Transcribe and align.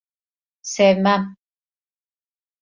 Sevmem. 0.73 1.29